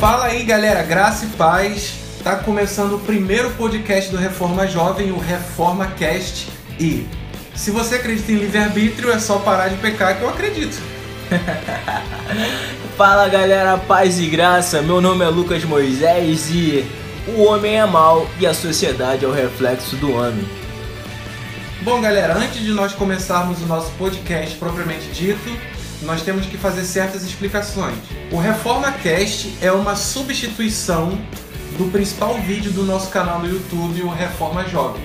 [0.00, 1.92] Fala aí, galera, graça e paz.
[2.24, 6.48] Tá começando o primeiro podcast do Reforma Jovem, o Reforma Cast.
[6.78, 7.06] E
[7.54, 10.80] se você acredita em livre-arbítrio, é só parar de pecar que eu acredito.
[12.96, 14.80] Fala galera, paz e graça.
[14.80, 16.82] Meu nome é Lucas Moisés e
[17.36, 20.48] o homem é mau e a sociedade é o reflexo do homem.
[21.82, 25.50] Bom, galera, antes de nós começarmos o nosso podcast propriamente dito,
[26.02, 27.96] nós temos que fazer certas explicações.
[28.30, 31.18] O Reforma Cast é uma substituição
[31.76, 35.02] do principal vídeo do nosso canal no YouTube, o Reforma Jovem.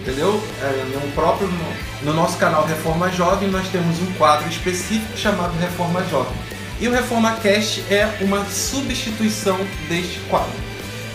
[0.00, 0.42] Entendeu?
[0.60, 5.58] É, no próprio no, no nosso canal Reforma Jovem nós temos um quadro específico chamado
[5.58, 6.34] Reforma Jovem.
[6.80, 9.58] E o Reforma Cast é uma substituição
[9.88, 10.52] deste quadro.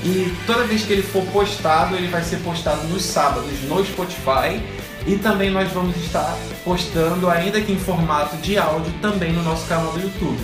[0.03, 4.59] E toda vez que ele for postado, ele vai ser postado nos sábados no Spotify
[5.05, 9.67] e também nós vamos estar postando, ainda que em formato de áudio, também no nosso
[9.67, 10.39] canal do YouTube.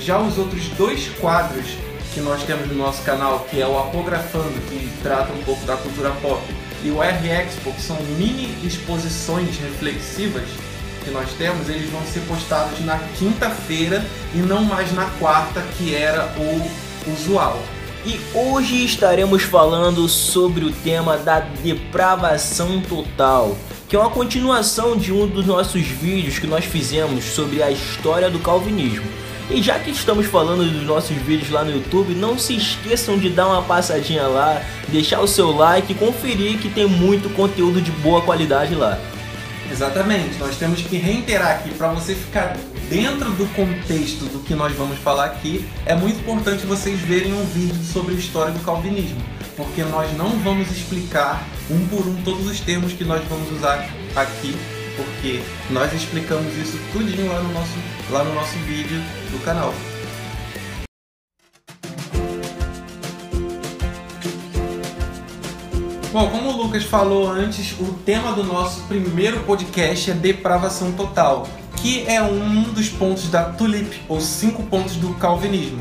[0.00, 1.76] Já os outros dois quadros
[2.14, 5.76] que nós temos no nosso canal, que é o Apografando, que trata um pouco da
[5.76, 6.42] cultura pop,
[6.82, 10.44] e o R-Expo, que são mini exposições reflexivas
[11.04, 15.94] que nós temos, eles vão ser postados na quinta-feira e não mais na quarta, que
[15.94, 17.62] era o usual.
[18.06, 25.12] E hoje estaremos falando sobre o tema da depravação total, que é uma continuação de
[25.12, 29.04] um dos nossos vídeos que nós fizemos sobre a história do calvinismo.
[29.50, 33.28] E já que estamos falando dos nossos vídeos lá no YouTube, não se esqueçam de
[33.28, 37.90] dar uma passadinha lá, deixar o seu like e conferir que tem muito conteúdo de
[37.90, 39.00] boa qualidade lá.
[39.68, 42.56] Exatamente, nós temos que reiterar aqui para você ficar
[42.88, 47.44] dentro do contexto do que nós vamos falar aqui, é muito importante vocês verem um
[47.44, 49.20] vídeo sobre a história do calvinismo,
[49.56, 53.88] porque nós não vamos explicar um por um todos os termos que nós vamos usar
[54.14, 54.56] aqui,
[54.96, 57.74] porque nós explicamos isso tudinho lá no nosso,
[58.10, 59.74] lá no nosso vídeo do canal.
[66.12, 71.46] Bom, como o Lucas falou antes, o tema do nosso primeiro podcast é depravação total,
[71.76, 75.80] que é um dos pontos da TULIP, ou cinco pontos do calvinismo.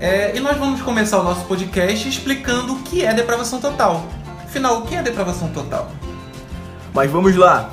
[0.00, 4.06] É, e nós vamos começar o nosso podcast explicando o que é depravação total.
[4.44, 5.90] Afinal, o que é depravação total?
[6.94, 7.70] Mas vamos lá!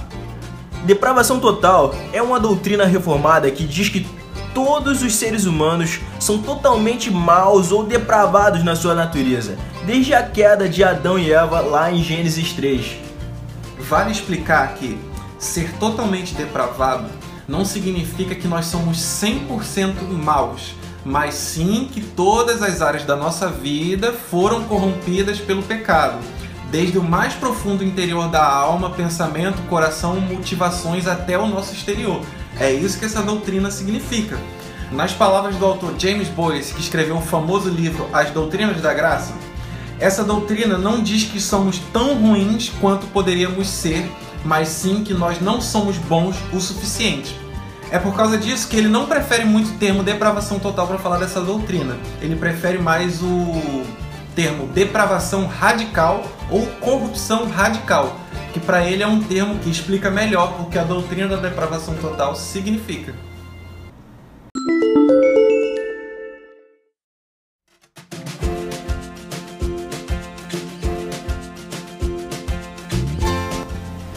[0.86, 4.08] Depravação total é uma doutrina reformada que diz que
[4.54, 10.70] todos os seres humanos são totalmente maus ou depravados na sua natureza, desde a queda
[10.70, 12.98] de Adão e Eva lá em Gênesis 3.
[13.80, 14.98] Vale explicar que
[15.38, 17.06] ser totalmente depravado
[17.47, 20.73] não significa que nós somos 100% maus,
[21.03, 26.17] mas sim que todas as áreas da nossa vida foram corrompidas pelo pecado,
[26.72, 32.22] desde o mais profundo interior da alma, pensamento, coração, motivações até o nosso exterior.
[32.59, 34.39] É isso que essa doutrina significa.
[34.91, 39.33] Nas palavras do autor James Boyce, que escreveu o famoso livro As Doutrinas da Graça,
[40.00, 44.09] essa doutrina não diz que somos tão ruins quanto poderíamos ser,
[44.45, 47.38] mas sim que nós não somos bons o suficiente.
[47.91, 51.17] É por causa disso que ele não prefere muito o termo depravação total para falar
[51.17, 51.97] dessa doutrina.
[52.22, 53.83] Ele prefere mais o
[54.35, 58.19] termo depravação radical ou corrupção radical,
[58.53, 61.94] que para ele é um termo que explica melhor o que a doutrina da depravação
[61.95, 63.13] total significa.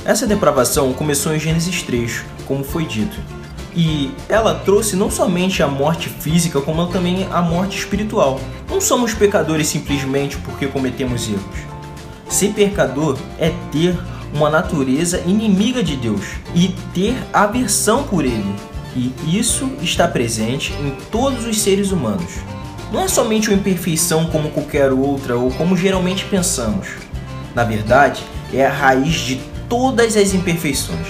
[0.09, 3.21] Essa depravação começou em Gênesis 3, como foi dito,
[3.77, 8.41] e ela trouxe não somente a morte física, como também a morte espiritual.
[8.71, 11.59] Não somos pecadores simplesmente porque cometemos erros.
[12.27, 13.99] Ser pecador é ter
[14.33, 18.55] uma natureza inimiga de Deus e ter aversão por ele.
[18.97, 22.37] E isso está presente em todos os seres humanos.
[22.91, 26.89] Não é somente uma imperfeição como qualquer outra ou como geralmente pensamos.
[27.55, 28.23] Na verdade,
[28.55, 31.07] é a raiz de todas as imperfeições.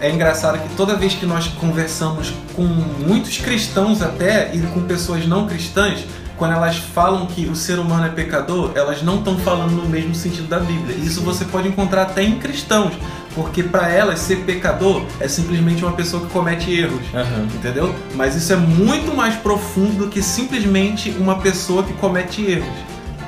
[0.00, 5.26] É engraçado que toda vez que nós conversamos com muitos cristãos até e com pessoas
[5.26, 6.04] não cristãs,
[6.38, 10.14] quando elas falam que o ser humano é pecador, elas não estão falando no mesmo
[10.14, 10.96] sentido da Bíblia.
[10.96, 12.94] Isso você pode encontrar até em cristãos,
[13.34, 17.44] porque para elas ser pecador é simplesmente uma pessoa que comete erros, Uhum.
[17.54, 17.94] entendeu?
[18.14, 22.66] Mas isso é muito mais profundo do que simplesmente uma pessoa que comete erros.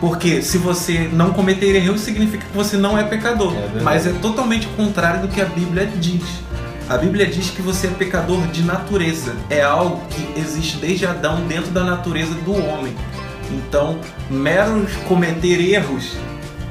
[0.03, 3.55] Porque se você não cometer erros, significa que você não é pecador.
[3.55, 3.83] É.
[3.83, 6.25] Mas é totalmente o contrário do que a Bíblia diz.
[6.89, 9.37] A Bíblia diz que você é pecador de natureza.
[9.49, 12.97] É algo que existe desde Adão dentro da natureza do homem.
[13.49, 13.97] Então,
[14.29, 16.17] meros cometer erros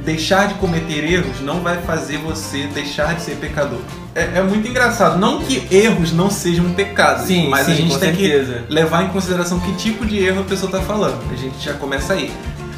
[0.04, 3.80] deixar de cometer erros não vai fazer você deixar de ser pecador.
[4.14, 5.18] É, é muito engraçado.
[5.18, 8.64] Não que erros não sejam pecados, Sim, mas sim, a gente tem certeza.
[8.68, 11.22] que levar em consideração que tipo de erro a pessoa está falando.
[11.32, 12.32] A gente já começa aí.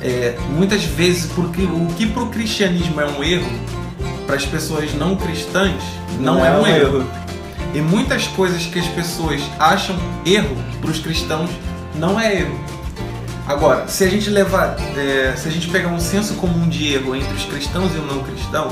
[0.03, 3.49] É, muitas vezes, porque o que para o cristianismo é um erro,
[4.25, 5.81] para as pessoas não cristãs
[6.19, 7.09] não, é, um erro.
[7.73, 9.95] E muitas coisas que as pessoas acham
[10.25, 11.49] erro para os cristãos
[11.95, 12.59] não é erro.
[13.47, 17.15] Agora, se a gente levar, é, se a gente pegar um senso comum de erro
[17.15, 18.69] entre os cristãos e o não cristão,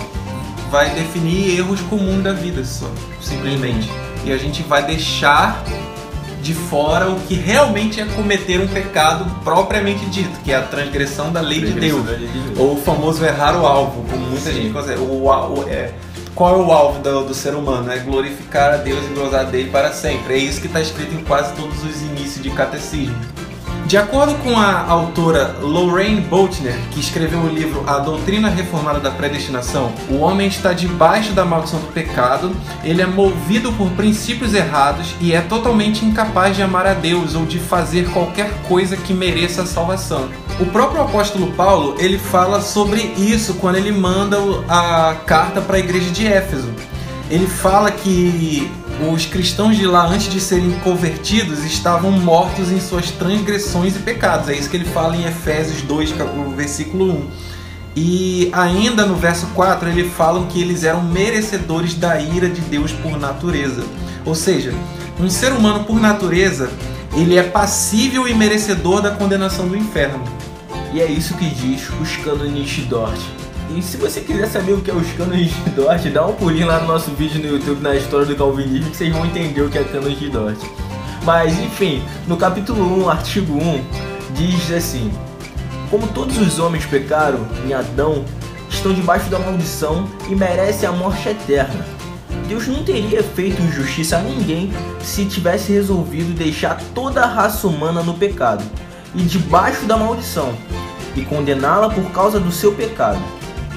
[0.69, 2.89] vai definir erros comuns da vida só,
[3.21, 3.89] simplesmente.
[4.23, 5.61] E a gente vai deixar
[6.41, 11.31] de fora o que realmente é cometer um pecado propriamente dito, que é a transgressão
[11.31, 12.03] da lei de Deus.
[12.57, 14.53] Ou o famoso errar o alvo, como muita Sim.
[14.63, 14.99] gente considera.
[15.01, 15.91] O, o- é,
[16.33, 17.91] qual é o alvo do, do ser humano?
[17.91, 20.33] É glorificar a Deus e gozar dele para sempre.
[20.33, 23.15] É isso que está escrito em quase todos os inícios de catecismo.
[23.91, 29.11] De acordo com a autora Lorraine Boutner, que escreveu o livro A Doutrina Reformada da
[29.11, 32.55] Predestinação, o homem está debaixo da maldição do pecado,
[32.85, 37.45] ele é movido por princípios errados e é totalmente incapaz de amar a Deus ou
[37.45, 40.29] de fazer qualquer coisa que mereça a salvação.
[40.57, 44.37] O próprio apóstolo Paulo, ele fala sobre isso quando ele manda
[44.69, 46.73] a carta para a igreja de Éfeso.
[47.29, 48.71] Ele fala que
[49.09, 54.49] os cristãos de lá, antes de serem convertidos, estavam mortos em suas transgressões e pecados.
[54.49, 57.27] É isso que ele fala em Efésios 2, cap- versículo 1.
[57.95, 62.91] E ainda no verso 4, ele fala que eles eram merecedores da ira de Deus
[62.91, 63.83] por natureza.
[64.25, 64.73] Ou seja,
[65.19, 66.69] um ser humano por natureza,
[67.15, 70.23] ele é passível e merecedor da condenação do inferno.
[70.93, 73.19] E é isso que diz os cânones de Dort.
[73.75, 76.67] E se você quiser saber o que é os cânones de Dort, dá um pulinho
[76.67, 79.69] lá no nosso vídeo no YouTube na história do calvinismo que vocês vão entender o
[79.69, 80.59] que é cânones de Dort.
[81.23, 83.83] Mas enfim, no capítulo 1, artigo 1,
[84.33, 85.11] diz assim:
[85.89, 88.25] Como todos os homens pecaram em Adão,
[88.69, 91.85] estão debaixo da maldição e merecem a morte eterna.
[92.47, 98.03] Deus não teria feito injustiça a ninguém se tivesse resolvido deixar toda a raça humana
[98.03, 98.63] no pecado
[99.15, 100.53] e debaixo da maldição
[101.15, 103.21] e condená-la por causa do seu pecado.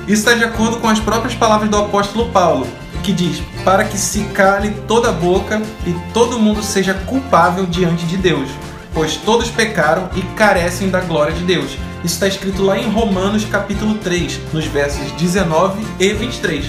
[0.07, 2.67] Isso está de acordo com as próprias palavras do apóstolo Paulo,
[3.03, 8.05] que diz: Para que se cale toda a boca e todo mundo seja culpável diante
[8.05, 8.49] de Deus,
[8.93, 11.79] pois todos pecaram e carecem da glória de Deus.
[12.05, 16.67] Isso está escrito lá em Romanos capítulo 3, nos versos 19 e 23.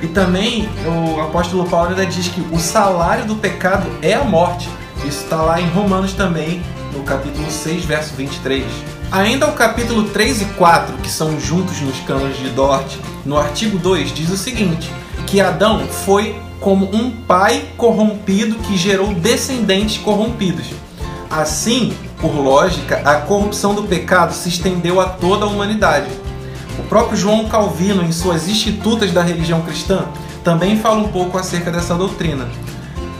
[0.00, 4.68] E também o apóstolo Paulo ainda diz que o salário do pecado é a morte.
[4.98, 6.62] Isso está lá em Romanos também,
[6.92, 8.64] no capítulo 6, verso 23.
[9.10, 13.78] Ainda o capítulo 3 e 4, que são juntos nos cânones de Dort, no artigo
[13.78, 14.90] 2 diz o seguinte:
[15.26, 20.66] que Adão foi como um pai corrompido que gerou descendentes corrompidos.
[21.30, 26.08] Assim, por lógica, a corrupção do pecado se estendeu a toda a humanidade.
[26.78, 30.06] O próprio João Calvino, em suas Institutas da Religião Cristã,
[30.42, 32.48] também fala um pouco acerca dessa doutrina.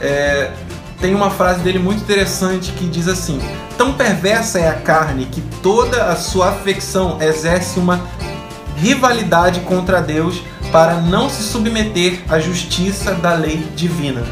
[0.01, 0.51] É,
[0.99, 3.39] tem uma frase dele muito interessante que diz assim:
[3.77, 8.01] Tão perversa é a carne que toda a sua afecção exerce uma
[8.77, 10.41] rivalidade contra Deus
[10.71, 14.23] para não se submeter à justiça da lei divina.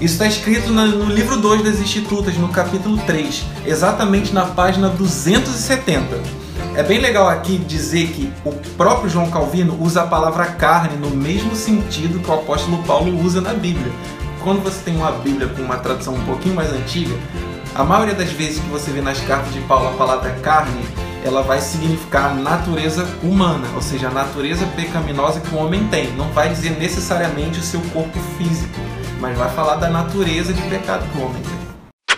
[0.00, 6.42] Isso está escrito no livro 2 das Institutas, no capítulo 3, exatamente na página 270.
[6.74, 11.10] É bem legal aqui dizer que o próprio João Calvino usa a palavra carne no
[11.10, 13.92] mesmo sentido que o apóstolo Paulo usa na Bíblia.
[14.42, 17.14] Quando você tem uma Bíblia com uma tradução um pouquinho mais antiga,
[17.76, 20.84] a maioria das vezes que você vê nas cartas de Paulo a palavra carne,
[21.24, 26.12] ela vai significar a natureza humana, ou seja, a natureza pecaminosa que o homem tem.
[26.16, 28.80] Não vai dizer necessariamente o seu corpo físico,
[29.20, 32.16] mas vai falar da natureza de pecado que o homem tem.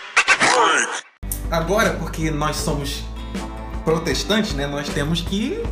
[1.51, 3.05] Agora, porque nós somos
[3.85, 5.63] protestantes, né, nós temos que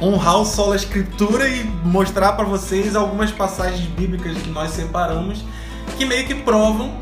[0.00, 5.44] honrar o solo escritura e mostrar para vocês algumas passagens bíblicas que nós separamos
[5.96, 6.92] que meio que provam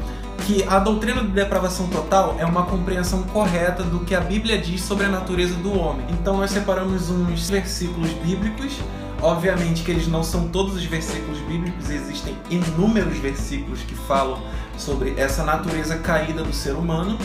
[0.46, 4.80] que a doutrina de depravação total é uma compreensão correta do que a Bíblia diz
[4.82, 6.06] sobre a natureza do homem.
[6.10, 8.72] Então nós separamos uns versículos bíblicos.
[9.20, 14.40] Obviamente que eles não são todos os versículos bíblicos, existem inúmeros versículos que falam
[14.76, 17.18] sobre essa natureza caída do ser humano,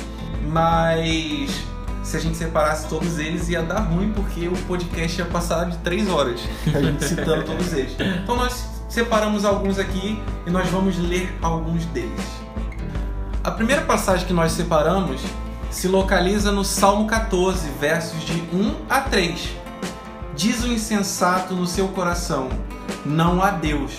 [0.52, 1.64] mas
[2.04, 5.78] se a gente separasse todos eles ia dar ruim porque o podcast ia passar de
[5.78, 7.96] três horas a gente citando todos eles.
[8.22, 12.22] Então nós separamos alguns aqui e nós vamos ler alguns deles.
[13.44, 15.22] A primeira passagem que nós separamos
[15.72, 19.50] se localiza no Salmo 14, versos de 1 a 3.
[20.36, 22.50] Diz o insensato no seu coração:
[23.06, 23.92] Não há Deus.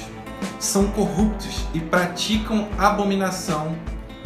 [0.59, 3.77] São corruptos e praticam abominação.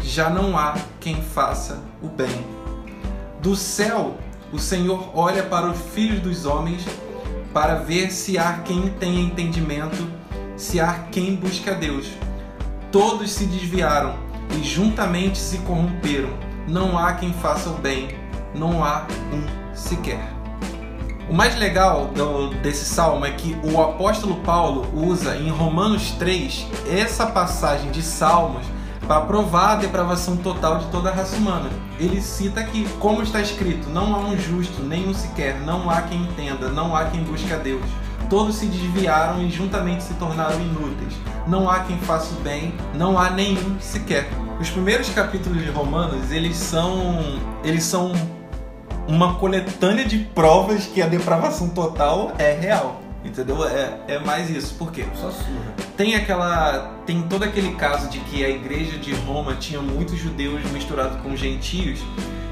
[0.03, 2.58] Já não há quem faça o bem.
[3.41, 4.17] Do céu,
[4.53, 6.85] o Senhor olha para os filhos dos homens
[7.53, 10.11] para ver se há quem tenha entendimento,
[10.57, 12.09] se há quem busque a Deus.
[12.91, 14.17] Todos se desviaram
[14.59, 16.31] e juntamente se corromperam.
[16.67, 18.09] Não há quem faça o bem,
[18.55, 20.39] não há um sequer.
[21.31, 26.67] O mais legal do, desse salmo é que o apóstolo Paulo usa em Romanos 3
[26.91, 28.67] essa passagem de salmos
[29.09, 31.71] para provar a depravação total de toda a raça humana.
[31.99, 36.03] Ele cita aqui, como está escrito: Não há um justo, nem um sequer, não há
[36.03, 37.85] quem entenda, não há quem busque a Deus.
[38.29, 41.15] Todos se desviaram e juntamente se tornaram inúteis.
[41.47, 44.29] Não há quem faça o bem, não há nenhum sequer.
[44.61, 48.13] Os primeiros capítulos de Romanos, eles são eles são
[49.07, 53.08] uma coletânea de provas que a depravação total é real.
[53.25, 53.67] Entendeu?
[53.67, 54.75] É, é mais isso.
[54.75, 55.05] Por quê?
[55.15, 55.75] Só surra.
[55.97, 56.95] Tem aquela.
[57.05, 61.35] Tem todo aquele caso de que a igreja de Roma tinha muitos judeus misturados com
[61.37, 62.01] gentios.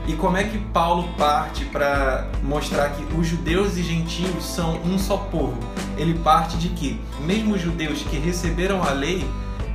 [0.09, 4.99] E como é que Paulo parte para mostrar que os judeus e gentios são um
[4.99, 5.59] só povo?
[5.97, 9.29] Ele parte de que, mesmo os judeus que receberam a lei,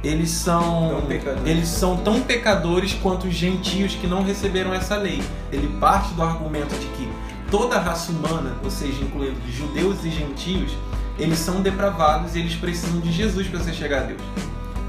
[0.04, 1.04] eles são
[1.46, 5.22] eles são tão pecadores quanto os gentios que não receberam essa lei.
[5.52, 7.11] Ele parte do argumento de que
[7.52, 10.72] toda a raça humana, ou seja, incluindo judeus e gentios,
[11.20, 14.22] eles são depravados e eles precisam de Jesus para se chegar a Deus.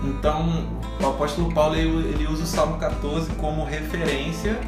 [0.05, 0.65] Então,
[1.01, 4.59] o apóstolo Paulo ele usa o Salmo 14 como referência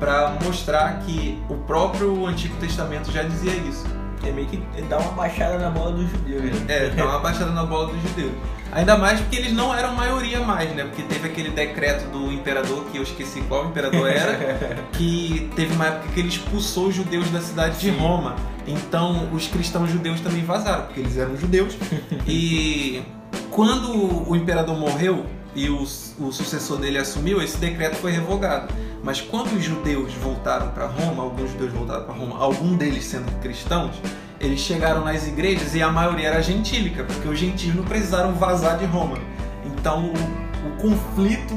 [0.00, 3.84] para mostrar que o próprio Antigo Testamento já dizia isso.
[4.26, 6.42] É meio que dá uma baixada na bola dos judeus.
[6.42, 6.66] Né?
[6.68, 8.32] É, dá uma baixada na bola dos judeus.
[8.72, 10.84] Ainda mais porque eles não eram maioria mais, né?
[10.84, 15.86] Porque teve aquele decreto do imperador, que eu esqueci qual imperador era, que teve uma
[15.86, 18.34] época que ele expulsou os judeus da cidade de Roma.
[18.66, 21.76] Então os cristãos judeus também vazaram, porque eles eram judeus.
[22.26, 23.02] e
[23.50, 28.72] quando o imperador morreu e o, o sucessor dele assumiu, esse decreto foi revogado.
[29.02, 33.30] Mas quando os judeus voltaram para Roma, alguns judeus voltaram para Roma, algum deles sendo
[33.40, 33.94] cristãos,
[34.40, 38.78] eles chegaram nas igrejas e a maioria era gentílica, porque os gentios não precisaram vazar
[38.78, 39.18] de Roma.
[39.64, 41.54] Então o, o conflito,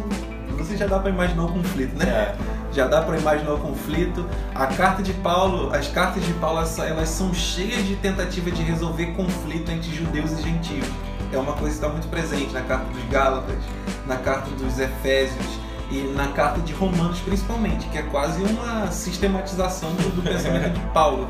[0.77, 2.05] já dá para imaginar o conflito, né?
[2.05, 2.35] É.
[2.71, 4.25] Já dá para imaginar o conflito.
[4.53, 9.07] A carta de Paulo, as cartas de Paulo, elas são cheias de tentativa de resolver
[9.07, 10.87] conflito entre judeus e gentios.
[11.31, 13.57] É uma coisa que está muito presente na carta dos Gálatas,
[14.05, 19.89] na carta dos Efésios e na carta de Romanos principalmente, que é quase uma sistematização
[19.93, 21.27] do, pensamento de Paulo,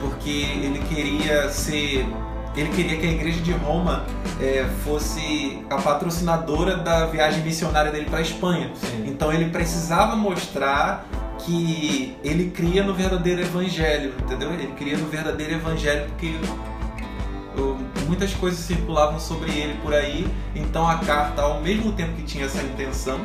[0.00, 2.06] porque ele queria ser,
[2.56, 4.04] ele queria que a igreja de Roma
[4.40, 8.70] é, fosse a patrocinadora da viagem missionária dele para a Espanha.
[8.74, 9.04] Sim.
[9.06, 11.06] Então ele precisava mostrar
[11.38, 14.52] que ele cria no verdadeiro evangelho, entendeu?
[14.52, 16.36] Ele cria no verdadeiro evangelho porque
[18.06, 20.26] muitas coisas circulavam sobre ele por aí.
[20.54, 23.18] Então a carta, ao mesmo tempo que tinha essa intenção,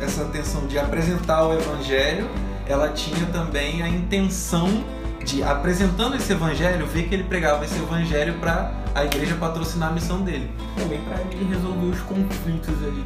[0.00, 2.28] é, essa intenção de apresentar o evangelho,
[2.66, 4.84] ela tinha também a intenção
[5.22, 9.92] de apresentando esse evangelho, ver que ele pregava esse evangelho para a igreja patrocinar a
[9.92, 10.50] missão dele.
[10.76, 13.04] Também para ele resolver os conflitos ali.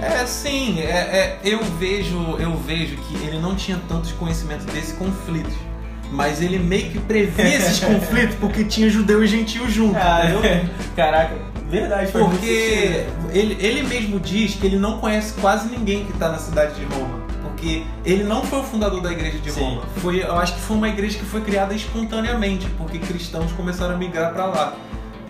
[0.00, 4.94] É, sim, é, é, eu vejo, eu vejo que ele não tinha tantos conhecimentos desse
[4.94, 5.68] conflito
[6.10, 10.70] mas ele meio que previa esses conflitos porque tinha judeu e gentio junto, ah, entendeu?
[10.96, 11.36] Caraca,
[11.68, 12.12] verdade.
[12.12, 16.74] Porque ele, ele mesmo diz que ele não conhece quase ninguém que está na cidade
[16.74, 17.27] de Roma.
[17.58, 19.60] Porque ele não foi o fundador da igreja de Sim.
[19.60, 19.82] Roma.
[19.96, 23.98] Foi, eu acho que foi uma igreja que foi criada espontaneamente, porque cristãos começaram a
[23.98, 24.76] migrar para lá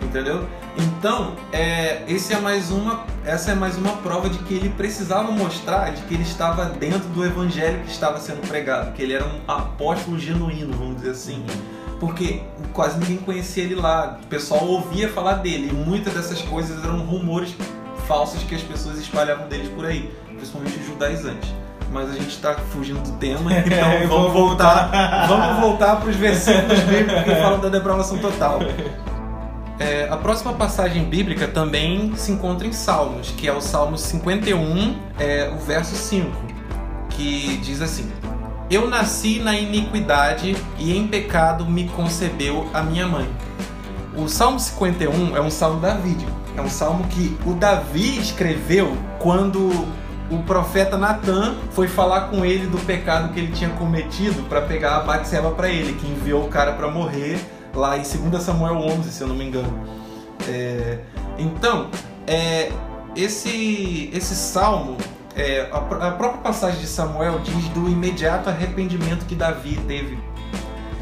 [0.01, 0.47] entendeu?
[0.77, 5.29] Então, é, esse é mais uma, essa é mais uma prova de que ele precisava
[5.31, 9.25] mostrar de que ele estava dentro do evangelho que estava sendo pregado, que ele era
[9.25, 11.45] um apóstolo genuíno, vamos dizer assim.
[11.99, 12.41] Porque
[12.73, 16.99] quase ninguém conhecia ele lá, o pessoal ouvia falar dele, e muitas dessas coisas eram
[16.99, 17.53] rumores
[18.07, 21.53] falsos que as pessoas espalhavam deles por aí, principalmente os judaizantes
[21.91, 26.15] mas a gente está fugindo do tema, então é, vamos voltar, vamos voltar para os
[26.15, 28.59] versículos bíblicos que falam da depravação total.
[29.79, 34.97] É, a próxima passagem bíblica também se encontra em Salmos, que é o Salmo 51,
[35.17, 36.29] é, o verso 5,
[37.11, 38.11] que diz assim:
[38.69, 43.29] Eu nasci na iniquidade e em pecado me concebeu a minha mãe.
[44.17, 49.87] O Salmo 51 é um salmo davídico, é um salmo que o Davi escreveu quando
[50.29, 54.97] o profeta Natan foi falar com ele do pecado que ele tinha cometido para pegar
[54.97, 57.39] a Batseba para ele, que enviou o cara para morrer
[57.73, 59.73] lá em 2 Samuel 11, se eu não me engano.
[60.47, 60.99] É,
[61.37, 61.89] então,
[62.27, 62.71] é,
[63.15, 64.97] esse, esse salmo,
[65.35, 70.19] é, a, a, própria passagem de Samuel diz do imediato arrependimento que Davi teve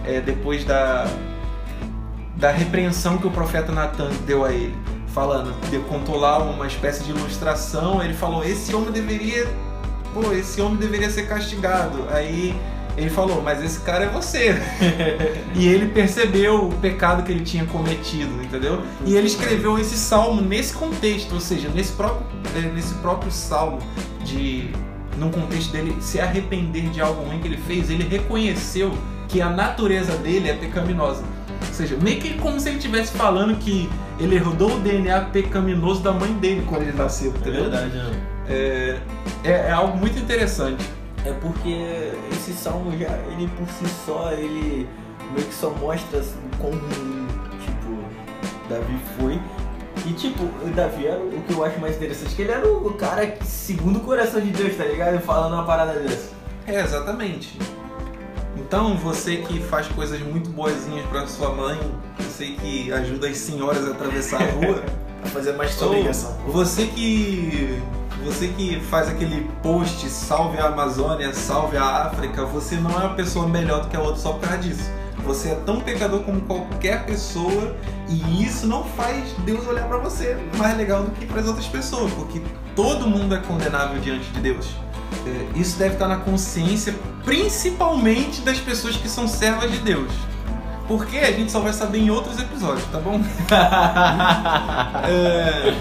[0.05, 1.05] é, depois da,
[2.36, 4.75] da repreensão que o profeta Natan deu a ele.
[5.17, 5.51] Falando,
[5.89, 9.47] contou lá uma espécie de ilustração, ele falou: esse homem deveria,
[10.13, 12.05] pô, esse homem deveria ser castigado.
[12.12, 12.55] Aí
[12.95, 14.55] Ele falou, mas esse cara é você.
[15.57, 18.83] e ele percebeu o pecado que ele tinha cometido, entendeu?
[19.07, 22.24] E ele escreveu esse salmo nesse contexto, ou seja, nesse próprio,
[22.55, 23.79] eh, nesse próprio salmo
[24.24, 24.69] de
[25.17, 28.95] num contexto dele se arrepender de algo ruim que ele fez, ele reconheceu
[29.27, 31.24] que a natureza dele é pecaminosa.
[31.67, 36.01] Ou seja, meio que como se ele estivesse falando que ele herdou o DNA pecaminoso
[36.01, 37.65] da mãe dele quando ele nasceu, entendeu?
[37.65, 38.23] É verdade, né?
[38.49, 38.99] É,
[39.43, 40.83] é, é algo muito interessante.
[41.25, 44.87] É porque esse salmo já, ele por si só, ele
[45.33, 47.99] meio que só mostra assim, como, tipo,
[48.69, 49.39] Davi foi.
[50.05, 52.93] E tipo, o Davi era o que eu acho mais interessante, que ele era o
[52.93, 55.19] cara que, segundo o coração de Deus, tá ligado?
[55.19, 56.29] Falando uma parada dessa.
[56.65, 57.57] É, exatamente.
[58.59, 61.79] Então, você que faz coisas muito boazinhas pra sua mãe,
[62.19, 64.83] você que ajuda as senhoras a atravessar a rua,
[65.23, 66.31] A fazer mais sua obrigação.
[66.47, 67.81] você que
[68.23, 73.15] você que faz aquele post salve a Amazônia, salve a África, você não é uma
[73.15, 74.89] pessoa melhor do que a outra só por causa disso.
[75.25, 77.75] Você é tão pecador como qualquer pessoa
[78.09, 81.67] e isso não faz Deus olhar pra você mais legal do que para as outras
[81.67, 82.41] pessoas, porque
[82.75, 84.67] todo mundo é condenável diante de Deus.
[85.25, 90.11] É, Isso deve estar na consciência, principalmente das pessoas que são servas de Deus.
[90.87, 93.19] Porque a gente só vai saber em outros episódios, tá bom?
[95.09, 95.73] É,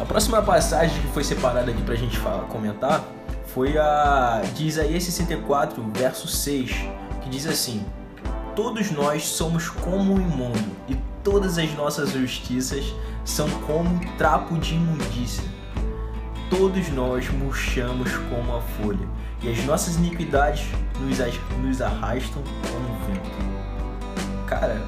[0.00, 3.04] A próxima passagem que foi separada aqui pra gente falar, comentar
[3.46, 6.70] foi a de Isaías 64, verso 6,
[7.22, 7.84] que diz assim:
[8.54, 10.94] Todos nós somos como o imundo, e
[11.24, 12.84] todas as nossas justiças
[13.24, 15.44] são como um trapo de imundícia.
[16.50, 19.06] Todos nós murchamos como a folha,
[19.42, 20.66] e as nossas iniquidades
[21.00, 21.18] nos,
[21.62, 23.56] nos arrastam como o vento.
[24.46, 24.80] Cara,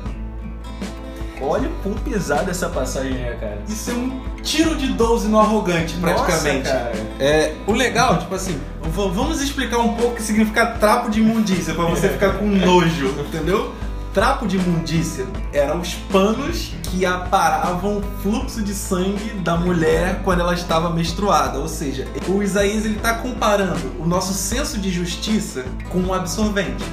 [1.41, 3.59] olha o quão pesada essa passagem é, cara.
[3.69, 6.69] Isso é um tiro de 12 no arrogante, praticamente.
[6.69, 6.93] Nossa.
[7.19, 11.75] É, o legal, tipo assim, vamos explicar um pouco o que significa trapo de imundícia,
[11.75, 13.75] pra você ficar com nojo, entendeu?
[14.19, 20.41] Trapo de imundícia eram os panos que aparavam o fluxo de sangue da mulher quando
[20.41, 21.61] ela estava menstruada.
[21.61, 26.85] Ou seja, o Isaías ele tá comparando o nosso senso de justiça com um absorvente.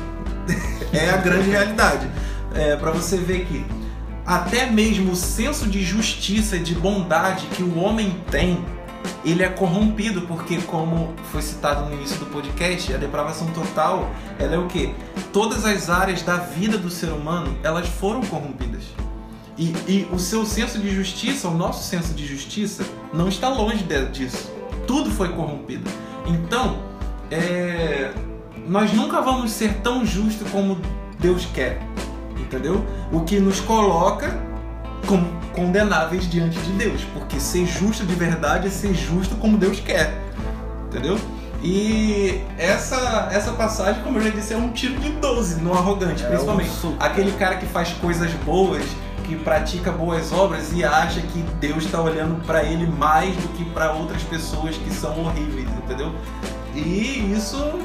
[0.94, 2.08] é a grande realidade.
[2.54, 3.66] É, para você ver que
[4.24, 8.64] até mesmo o senso de justiça e de bondade que o homem tem,
[9.24, 14.56] ele é corrompido, porque como foi citado no início do podcast, a depravação total, ela
[14.56, 14.94] é o quê?
[15.34, 18.84] Todas as áreas da vida do ser humano, elas foram corrompidas.
[19.58, 23.84] E, e o seu senso de justiça, o nosso senso de justiça, não está longe
[24.12, 24.52] disso.
[24.86, 25.90] Tudo foi corrompido.
[26.28, 26.78] Então,
[27.32, 28.12] é,
[28.68, 30.78] nós nunca vamos ser tão justos como
[31.20, 31.82] Deus quer.
[32.38, 32.86] Entendeu?
[33.12, 34.45] O que nos coloca
[35.06, 37.02] como condenáveis diante de Deus.
[37.14, 40.14] Porque ser justo de verdade é ser justo como Deus quer.
[40.88, 41.18] Entendeu?
[41.64, 46.24] E essa, essa passagem, como eu já disse, é um tiro de 12 no arrogante,
[46.24, 46.70] É principalmente.
[46.86, 46.96] um.
[47.00, 48.84] Aquele cara que faz coisas boas,
[49.24, 53.66] que pratica boas obras e acha que Deus está olhando para ele mais do que
[53.66, 56.14] para outras pessoas que são horríveis, entendeu?
[56.76, 57.80] E isso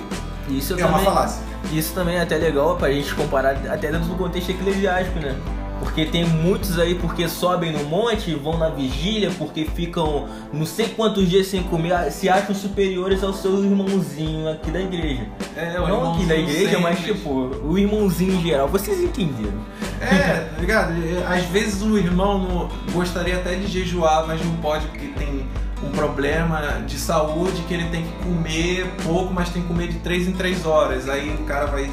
[0.49, 1.43] Isso é uma também- falácia.
[1.73, 5.35] Isso também é até legal pra gente comparar até dentro do contexto eclesiástico, né?
[5.81, 10.89] Porque tem muitos aí porque sobem no monte, vão na vigília, porque ficam não sei
[10.89, 15.27] quantos dias sem comer, se acham superiores aos seus irmãozinhos aqui da igreja.
[15.57, 17.17] É, o não aqui da irmãozinho igreja, mas simples.
[17.17, 17.31] tipo,
[17.65, 18.69] o irmãozinho em geral.
[18.69, 19.59] Vocês entenderam?
[20.01, 20.93] É, tá ligado?
[21.27, 25.47] Às vezes o irmão não- gostaria até de jejuar, mas não pode porque tem
[25.83, 29.99] um problema de saúde que ele tem que comer pouco, mas tem que comer de
[30.01, 31.09] 3 em 3 horas.
[31.09, 31.91] Aí o cara vai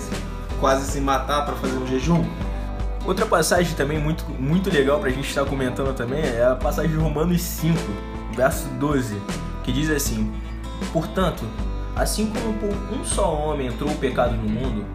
[0.59, 2.23] quase se matar pra fazer um jejum.
[3.07, 6.97] Outra passagem também muito, muito legal pra gente estar comentando também é a passagem de
[6.97, 7.79] Romanos 5,
[8.35, 9.17] verso 12,
[9.63, 10.29] que diz assim:
[10.91, 11.45] Portanto,
[11.95, 14.85] assim como por um só homem entrou o pecado no mundo,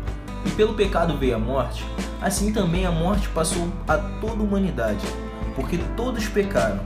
[0.44, 1.87] e pelo pecado veio a morte,
[2.20, 5.07] assim também a morte passou a toda a humanidade,
[5.57, 6.81] porque todos pecaram.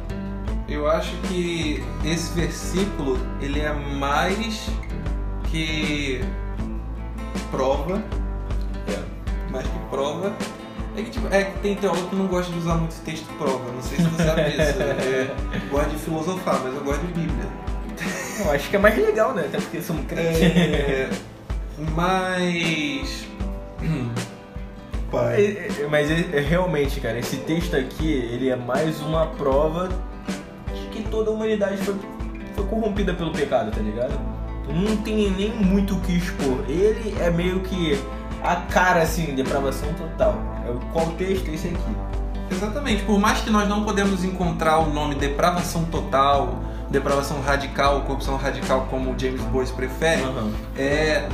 [0.69, 4.71] Eu acho que esse versículo ele é mais
[5.51, 6.21] que
[7.51, 8.01] prova,
[8.87, 10.33] é, mais que prova.
[10.97, 13.71] É que, tipo, é que tem teólogo que não gosta de usar muito texto prova,
[13.73, 14.79] não sei se você sabe disso.
[15.07, 17.45] É, gosto de filosofar, mas eu gosto de Bíblia.
[18.45, 19.43] Eu acho que é mais legal, né?
[19.47, 20.41] Até porque somos crentes.
[20.43, 21.11] É,
[21.95, 23.27] mas.
[25.11, 25.35] Pai.
[25.45, 29.89] É, é, Mas é- é realmente, cara, esse texto aqui, ele é mais uma prova
[30.75, 31.95] de que toda a humanidade foi,
[32.55, 34.19] foi corrompida pelo pecado, tá ligado?
[34.69, 36.65] Não tem nem muito o que expor.
[36.69, 37.99] Ele é meio que
[38.43, 40.56] a cara, assim, depravação total.
[40.67, 41.49] É o- Qual texto?
[41.49, 41.97] Esse aqui.
[42.51, 43.03] Exatamente.
[43.05, 48.87] Por mais que nós não podemos encontrar o nome depravação total, depravação radical, corrupção radical,
[48.91, 50.51] como o James Boyce prefere, Aham.
[50.77, 51.29] é,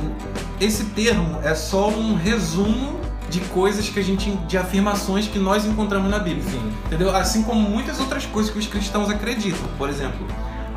[0.59, 5.65] esse termo é só um resumo de coisas que a gente, de afirmações que nós
[5.65, 6.43] encontramos na Bíblia.
[6.49, 6.71] Sim.
[6.85, 7.15] Entendeu?
[7.15, 9.67] Assim como muitas outras coisas que os cristãos acreditam.
[9.77, 10.25] Por exemplo,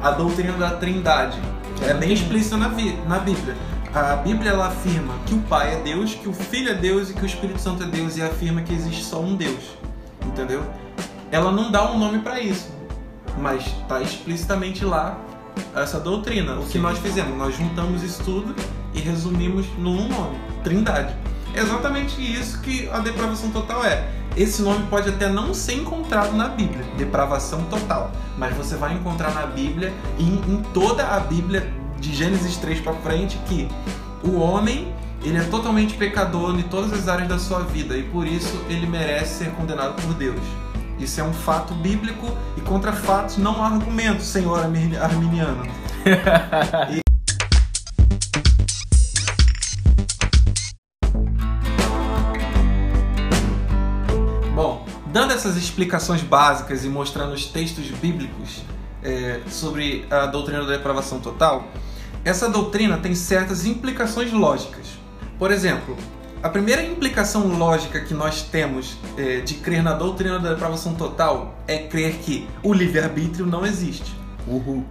[0.03, 1.39] a doutrina da Trindade
[1.83, 2.69] é bem explícita na,
[3.09, 3.57] na Bíblia.
[3.97, 7.15] A Bíblia ela afirma que o Pai é Deus, que o Filho é Deus e
[7.15, 9.71] que o Espírito Santo é Deus e afirma que existe só um Deus.
[10.23, 10.63] Entendeu?
[11.33, 12.71] Ela não dá um nome para isso,
[13.39, 15.19] mas está explicitamente lá
[15.75, 16.57] essa doutrina.
[16.57, 16.81] O que Sim.
[16.81, 17.39] nós fizemos?
[17.39, 18.55] Nós juntamos isso tudo
[18.93, 21.17] e resumimos num nome: Trindade.
[21.55, 24.07] É exatamente isso que a depravação total é.
[24.37, 29.33] Esse nome pode até não ser encontrado na Bíblia, depravação total, mas você vai encontrar
[29.33, 33.69] na Bíblia e em toda a Bíblia de Gênesis 3 para frente que
[34.25, 34.93] o homem
[35.25, 38.87] ele é totalmente pecador em todas as áreas da sua vida e por isso ele
[38.87, 40.41] merece ser condenado por Deus.
[40.99, 45.67] Isso é um fato bíblico e contra fatos não há argumento, senhor armi- arminiano.
[54.55, 58.63] Bom, dando essas explicações básicas e mostrando os textos bíblicos
[59.07, 61.69] é, sobre a doutrina da depravação total,
[62.25, 64.99] essa doutrina tem certas implicações lógicas.
[65.39, 65.97] Por exemplo,
[66.43, 71.55] a primeira implicação lógica que nós temos é, de crer na doutrina da depravação total
[71.69, 74.13] é crer que o livre-arbítrio não existe.
[74.47, 74.85] Uhul.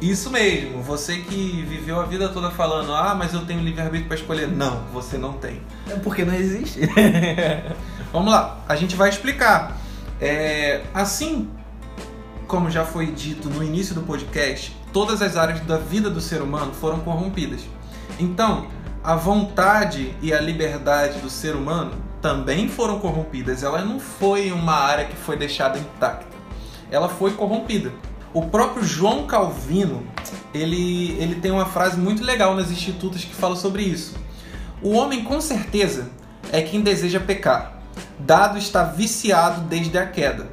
[0.00, 4.16] Isso mesmo, você que viveu a vida toda falando, ah, mas eu tenho livre-arbítrio para
[4.16, 4.46] escolher.
[4.46, 5.60] Não, você não tem.
[5.88, 6.80] É porque não existe.
[8.12, 9.76] Vamos lá, a gente vai explicar.
[10.20, 11.48] É, assim
[12.46, 16.42] como já foi dito no início do podcast, todas as áreas da vida do ser
[16.42, 17.62] humano foram corrompidas.
[18.18, 18.66] Então,
[19.02, 23.62] a vontade e a liberdade do ser humano também foram corrompidas.
[23.62, 26.36] Ela não foi uma área que foi deixada intacta.
[26.90, 27.92] Ela foi corrompida.
[28.32, 30.06] O próprio João Calvino,
[30.52, 34.14] ele, ele tem uma frase muito legal nas institutas que fala sobre isso.
[34.82, 36.10] O homem com certeza
[36.52, 37.80] é quem deseja pecar,
[38.18, 40.48] dado está viciado desde a queda,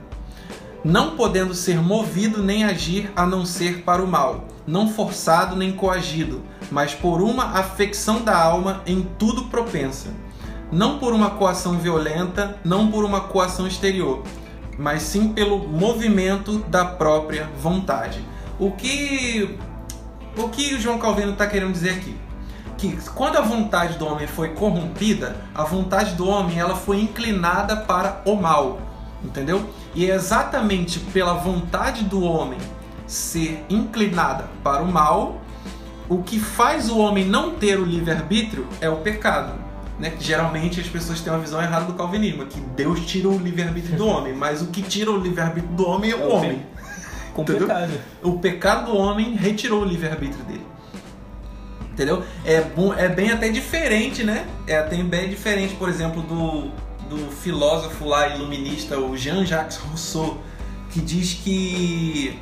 [0.84, 5.72] não podendo ser movido nem agir a não ser para o mal, não forçado nem
[5.72, 10.10] coagido, mas por uma afecção da alma em tudo propensa,
[10.72, 14.24] não por uma coação violenta, não por uma coação exterior,
[14.78, 18.24] mas sim pelo movimento da própria vontade.
[18.60, 19.58] O que
[20.36, 22.18] o que o João Calvino está querendo dizer aqui?
[22.78, 27.78] Que quando a vontade do homem foi corrompida, a vontade do homem ela foi inclinada
[27.78, 28.82] para o mal,
[29.24, 29.64] entendeu?
[29.96, 32.60] E é exatamente pela vontade do homem
[33.06, 35.42] ser inclinada para o mal,
[36.10, 39.54] o que faz o homem não ter o livre-arbítrio é o pecado.
[40.00, 40.14] Né?
[40.20, 44.08] Geralmente as pessoas têm uma visão errada do calvinismo, que Deus tira o livre-arbítrio do
[44.08, 46.66] homem, mas o que tira o livre-arbítrio do homem é o É o homem.
[47.34, 47.92] Complicado.
[48.22, 50.66] O pecado do homem retirou o livre-arbítrio dele.
[51.92, 52.24] Entendeu?
[52.44, 54.48] É, bom, é bem até diferente, né?
[54.66, 56.72] É até bem diferente, por exemplo, do,
[57.10, 60.38] do filósofo lá iluminista, o Jean-Jacques Rousseau,
[60.90, 62.40] que diz que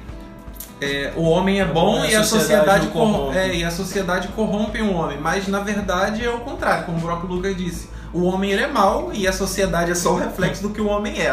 [0.81, 3.37] é, o homem é bom e a sociedade, o corrompe.
[3.37, 5.19] É, e a sociedade corrompe o homem.
[5.19, 7.89] Mas na verdade é o contrário, como o próprio Lucas disse.
[8.11, 10.87] O homem ele é mau e a sociedade é só o reflexo do que o
[10.87, 11.29] homem é.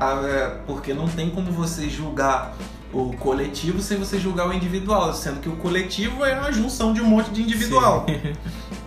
[0.00, 2.56] É, Porque não tem como você julgar
[2.92, 7.00] o coletivo sem você julgar o individual, sendo que o coletivo é a junção de
[7.00, 8.06] um monte de individual.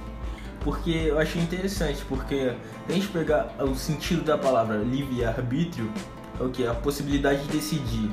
[0.63, 2.54] Porque eu achei interessante, porque
[2.88, 5.91] a gente pegar o sentido da palavra livre-arbítrio,
[6.39, 6.65] é o que?
[6.65, 8.12] A possibilidade de decidir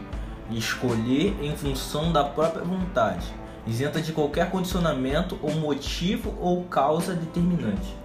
[0.51, 3.27] e escolher em função da própria vontade,
[3.67, 7.97] isenta de qualquer condicionamento ou motivo ou causa determinante.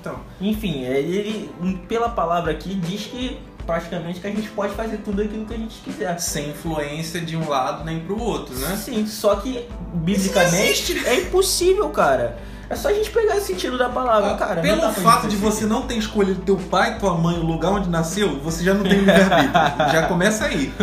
[0.00, 1.50] Então, Enfim, é, ele,
[1.88, 5.56] pela palavra aqui, diz que praticamente que a gente pode fazer tudo aquilo que a
[5.56, 6.18] gente quiser.
[6.18, 8.76] sem influência de um lado nem pro outro, né?
[8.76, 12.38] Sim, só que biblicamente é impossível, cara.
[12.74, 14.56] É só a gente pegar o sentido da palavra, cara.
[14.56, 17.88] não Pelo fato de você não ter escolhido teu pai, tua mãe, o lugar onde
[17.88, 19.52] nasceu, você já não tem livre-arbítrio.
[19.92, 20.74] já começa aí.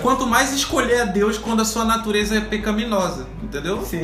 [0.00, 3.82] Quanto mais escolher a Deus quando a sua natureza é pecaminosa, entendeu?
[3.82, 4.00] Sim.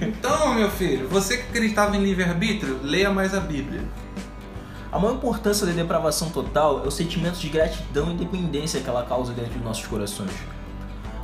[0.00, 3.82] Então, meu filho, você que acreditava em livre-arbítrio, leia mais a Bíblia.
[4.90, 9.04] A maior importância da depravação total é o sentimento de gratidão e dependência que ela
[9.04, 10.32] causa dentro de nossos corações.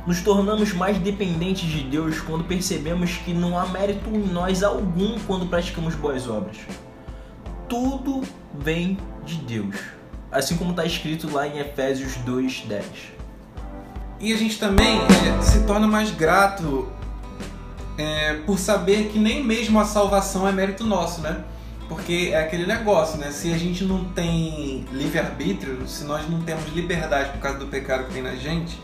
[0.05, 5.17] Nos tornamos mais dependentes de Deus quando percebemos que não há mérito em nós algum
[5.19, 6.57] quando praticamos boas obras.
[7.69, 8.21] Tudo
[8.53, 9.75] vem de Deus,
[10.29, 12.83] assim como está escrito lá em Efésios 2:10.
[14.19, 16.89] E a gente também é, se torna mais grato
[17.97, 21.43] é, por saber que nem mesmo a salvação é mérito nosso, né?
[21.87, 23.31] Porque é aquele negócio, né?
[23.31, 28.05] Se a gente não tem livre-arbítrio, se nós não temos liberdade por causa do pecado
[28.05, 28.77] que tem na gente,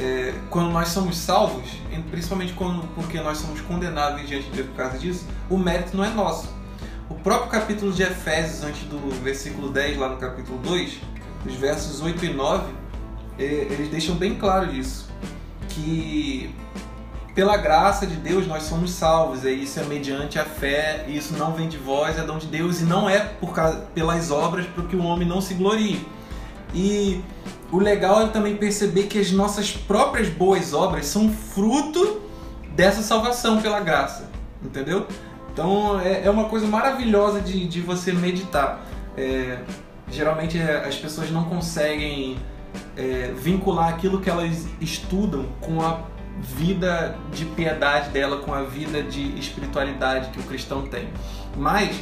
[0.00, 1.70] é, quando nós somos salvos,
[2.10, 6.04] principalmente quando, porque nós somos condenados diante de Deus por causa disso, o mérito não
[6.04, 6.48] é nosso.
[7.08, 11.00] O próprio capítulo de Efésios, antes do versículo 10, lá no capítulo 2,
[11.46, 12.72] os versos 8 e 9,
[13.38, 15.08] é, eles deixam bem claro isso.
[15.68, 16.54] Que
[17.34, 21.34] pela graça de Deus nós somos salvos, e isso é mediante a fé, e isso
[21.34, 24.66] não vem de vós, é dom de Deus, e não é por causa, pelas obras
[24.88, 26.06] que o homem não se glorie.
[26.72, 27.22] E
[27.74, 32.20] o legal é também perceber que as nossas próprias boas obras são fruto
[32.70, 34.30] dessa salvação pela graça,
[34.62, 35.08] entendeu?
[35.52, 38.86] Então é, é uma coisa maravilhosa de, de você meditar.
[39.16, 39.58] É,
[40.08, 42.38] geralmente é, as pessoas não conseguem
[42.96, 45.98] é, vincular aquilo que elas estudam com a
[46.40, 51.08] vida de piedade dela, com a vida de espiritualidade que o cristão tem.
[51.56, 52.00] Mas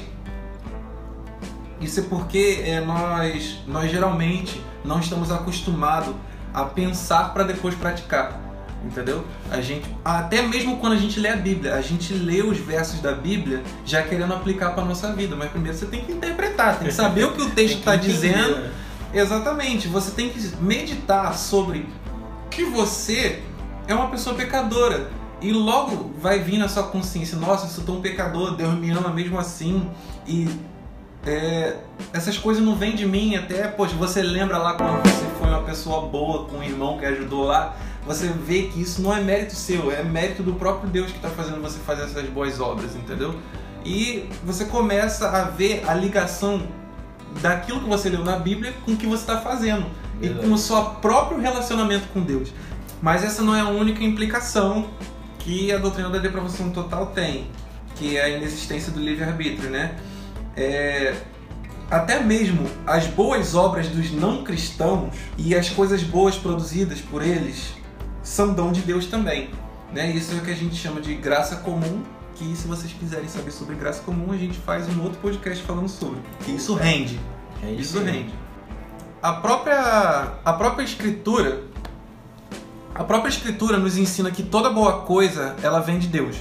[1.80, 6.14] isso é porque é, nós, nós geralmente não estamos acostumados
[6.52, 8.40] a pensar para depois praticar.
[8.84, 9.24] Entendeu?
[9.48, 13.00] A gente, até mesmo quando a gente lê a Bíblia, a gente lê os versos
[13.00, 16.88] da Bíblia já querendo aplicar para nossa vida, mas primeiro você tem que interpretar, tem
[16.88, 18.56] que saber o que o texto está dizendo.
[18.56, 18.72] Né?
[19.14, 21.88] Exatamente, você tem que meditar sobre
[22.50, 23.40] que você
[23.86, 25.10] é uma pessoa pecadora.
[25.40, 29.10] E logo vai vir na sua consciência, nossa, eu sou tão pecador, Deus me ama
[29.10, 29.90] mesmo assim.
[30.26, 30.48] E
[31.24, 31.76] é,
[32.12, 35.62] essas coisas não vêm de mim, até, poxa, você lembra lá quando você foi uma
[35.62, 39.54] pessoa boa com um irmão que ajudou lá, você vê que isso não é mérito
[39.54, 43.36] seu, é mérito do próprio Deus que está fazendo você fazer essas boas obras, entendeu?
[43.84, 46.62] E você começa a ver a ligação
[47.40, 49.86] daquilo que você leu na Bíblia com o que você está fazendo
[50.20, 52.52] e com o seu próprio relacionamento com Deus.
[53.00, 54.90] Mas essa não é a única implicação
[55.38, 57.48] que a doutrina da depravação total tem,
[57.96, 59.96] que é a inexistência do livre-arbítrio, né?
[60.56, 61.14] É,
[61.90, 67.74] até mesmo as boas obras dos não cristãos e as coisas boas produzidas por eles
[68.22, 69.50] são dom de Deus também.
[69.92, 70.10] Né?
[70.10, 72.02] Isso é o que a gente chama de graça comum,
[72.34, 75.88] que se vocês quiserem saber sobre graça comum, a gente faz um outro podcast falando
[75.88, 76.20] sobre.
[76.44, 77.20] Que isso rende.
[77.62, 78.32] É isso rende.
[79.22, 81.72] A própria, a própria escritura
[82.94, 86.36] a própria Escritura nos ensina que toda boa coisa ela vem de Deus.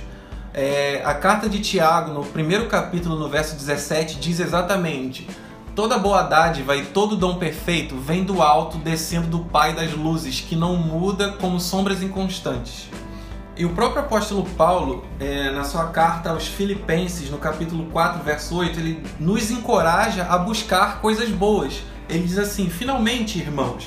[0.54, 5.26] É, a carta de Tiago, no primeiro capítulo, no verso 17, diz exatamente:
[5.74, 10.42] Toda boa dádiva e todo dom perfeito vem do alto, descendo do Pai das luzes,
[10.42, 12.90] que não muda como sombras inconstantes.
[13.56, 18.56] E o próprio apóstolo Paulo, é, na sua carta aos Filipenses, no capítulo 4, verso
[18.58, 21.82] 8, ele nos encoraja a buscar coisas boas.
[22.10, 23.86] Ele diz assim: Finalmente, irmãos,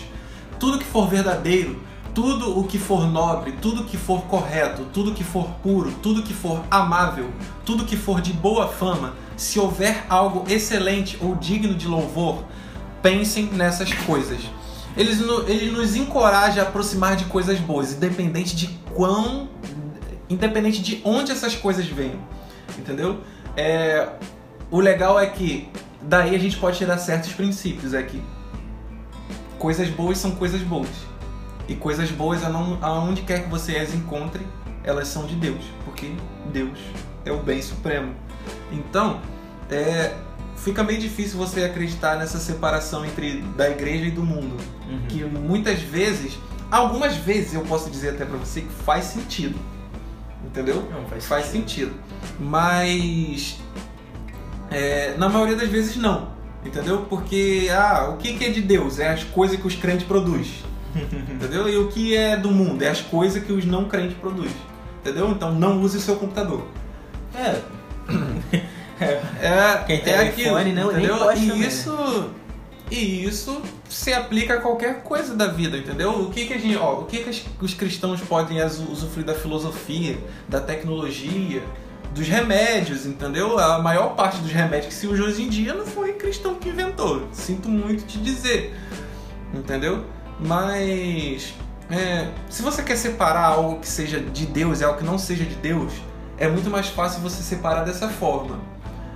[0.59, 1.83] tudo que for verdadeiro,
[2.15, 6.33] tudo o que for nobre, tudo que for correto, tudo que for puro, tudo que
[6.33, 7.31] for amável,
[7.65, 12.45] tudo que for de boa fama, se houver algo excelente ou digno de louvor,
[13.03, 14.41] pensem nessas coisas.
[14.97, 15.11] Ele,
[15.49, 19.49] ele nos encoraja a aproximar de coisas boas, independente de quão.
[20.31, 22.21] independente de onde essas coisas venham.
[22.79, 23.19] Entendeu?
[23.57, 24.09] É,
[24.71, 25.69] o legal é que
[26.01, 27.93] daí a gente pode tirar certos princípios.
[27.93, 28.23] É que
[29.59, 31.14] coisas boas são coisas boas
[31.69, 34.47] e coisas boas, aonde quer que você as encontre,
[34.83, 36.13] elas são de Deus, porque
[36.53, 36.79] Deus
[37.25, 38.15] é o bem supremo.
[38.71, 39.21] Então,
[39.71, 40.15] é,
[40.57, 44.57] fica meio difícil você acreditar nessa separação entre da igreja e do mundo,
[44.89, 45.07] uhum.
[45.09, 46.39] que muitas vezes,
[46.71, 49.59] algumas vezes eu posso dizer até para você que faz sentido,
[50.45, 50.87] entendeu?
[50.91, 51.93] Não, faz, faz sentido.
[51.93, 52.39] sentido.
[52.39, 53.59] Mas
[54.71, 56.29] é, na maioria das vezes não,
[56.65, 57.07] entendeu?
[57.09, 58.99] Porque ah, o que é de Deus?
[58.99, 60.74] É as coisas que os crentes produzem.
[60.95, 61.69] Entendeu?
[61.69, 62.83] E o que é do mundo?
[62.83, 64.57] É as coisas que os não crentes produzem.
[65.01, 65.31] Entendeu?
[65.31, 66.65] Então não use o seu computador.
[67.35, 67.61] É.
[69.05, 71.35] é, é Quem tem é iPhone aquilo, não, entendeu?
[71.35, 72.31] nem e isso
[72.91, 76.11] e isso se aplica a qualquer coisa da vida, entendeu?
[76.11, 80.19] O que que a gente, ó, o que que os cristãos podem usufruir da filosofia,
[80.49, 81.63] da tecnologia,
[82.15, 83.59] dos remédios, entendeu?
[83.59, 86.69] A maior parte dos remédios que se usa hoje em dia não foi cristão que
[86.69, 87.27] inventou.
[87.33, 88.75] Sinto muito te dizer,
[89.53, 90.05] entendeu?
[90.45, 91.55] Mas
[91.91, 95.43] é, se você quer separar algo que seja de Deus e algo que não seja
[95.43, 95.93] de Deus,
[96.37, 98.61] é muito mais fácil você separar dessa forma.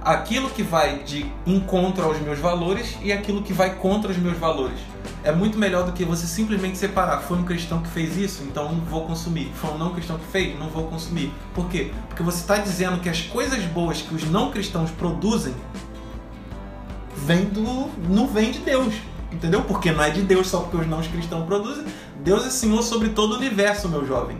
[0.00, 4.38] Aquilo que vai de encontro aos meus valores e aquilo que vai contra os meus
[4.38, 4.78] valores.
[5.22, 7.18] É muito melhor do que você simplesmente separar.
[7.20, 9.52] Foi um cristão que fez isso, então não vou consumir.
[9.54, 11.30] Foi um não cristão que fez, não vou consumir.
[11.52, 11.90] Por quê?
[12.08, 15.54] Porque você está dizendo que as coisas boas que os não cristãos produzem
[17.14, 18.94] vem do, não vem de Deus.
[19.30, 19.62] Entendeu?
[19.62, 21.84] Porque não é de Deus só porque os não cristãos produzem.
[22.20, 24.38] Deus é Senhor sobre todo o universo, meu jovem.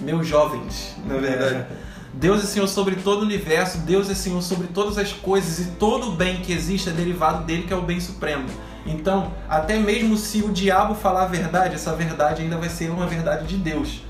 [0.00, 1.66] Meus jovens, na verdade.
[2.12, 5.70] Deus é Senhor sobre todo o universo, Deus é Senhor sobre todas as coisas e
[5.72, 8.46] todo o bem que existe é derivado dele, que é o bem supremo.
[8.84, 13.06] Então, até mesmo se o diabo falar a verdade, essa verdade ainda vai ser uma
[13.06, 14.02] verdade de Deus.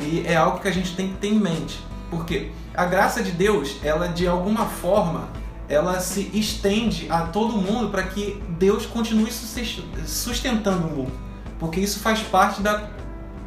[0.00, 1.80] E é algo que a gente tem que ter em mente.
[2.10, 5.28] Porque a graça de Deus, ela de alguma forma,
[5.68, 11.12] ela se estende a todo mundo para que Deus continue sustentando o mundo.
[11.58, 12.88] Porque isso faz parte da,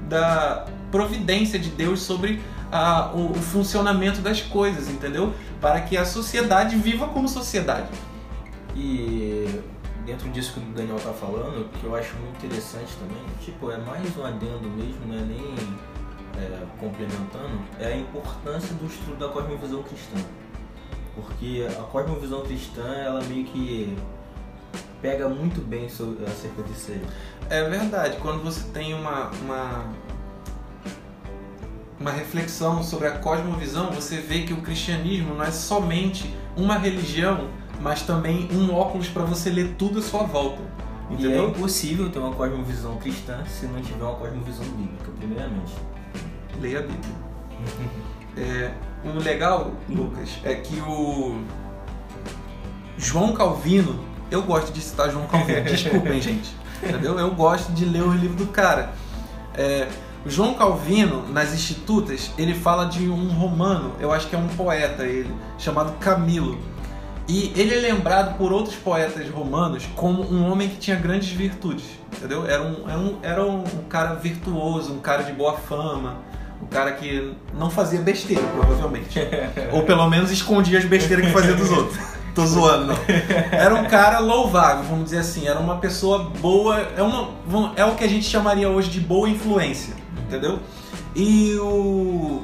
[0.07, 5.33] da providência de Deus sobre a, o, o funcionamento das coisas, entendeu?
[5.59, 7.87] Para que a sociedade viva como sociedade.
[8.75, 9.61] E
[10.05, 13.77] dentro disso que o Daniel tá falando, que eu acho muito interessante também, tipo, é
[13.77, 15.55] mais um adendo mesmo, não é nem
[16.37, 20.17] é, complementando, é a importância do estudo da cosmovisão cristã.
[21.15, 23.97] Porque a cosmovisão cristã, ela meio que
[25.01, 27.01] pega muito bem sobre, acerca disso aí.
[27.49, 29.85] É verdade, quando você tem uma, uma,
[31.99, 37.49] uma reflexão sobre a cosmovisão, você vê que o cristianismo não é somente uma religião,
[37.81, 40.61] mas também um óculos para você ler tudo à sua volta.
[41.09, 41.31] Entendeu?
[41.31, 45.73] E é impossível ter uma cosmovisão cristã se não tiver uma cosmovisão bíblica, primeiramente.
[46.61, 47.15] Leia a Bíblia.
[48.37, 48.71] é,
[49.03, 51.41] o legal, Lucas, é que o
[52.97, 56.55] João Calvino, eu gosto de citar João Calvino, desculpem, gente.
[56.83, 57.17] Entendeu?
[57.19, 58.93] Eu gosto de ler o livro do cara.
[59.55, 59.87] É,
[60.25, 64.47] o João Calvino, nas Institutas, ele fala de um romano, eu acho que é um
[64.49, 66.59] poeta ele, chamado Camilo.
[67.27, 71.85] E ele é lembrado por outros poetas romanos como um homem que tinha grandes virtudes,
[72.17, 72.45] entendeu?
[72.45, 76.17] Era um, era um, era um cara virtuoso, um cara de boa fama,
[76.61, 79.19] um cara que não fazia besteira, provavelmente.
[79.71, 81.99] Ou pelo menos escondia as besteiras que fazia dos outros.
[82.33, 82.97] Tô zoando, não.
[83.51, 85.47] Era um cara louvável, vamos dizer assim.
[85.47, 86.79] Era uma pessoa boa.
[86.95, 89.93] É, uma, é o que a gente chamaria hoje de boa influência,
[90.27, 90.59] entendeu?
[91.13, 92.41] E o,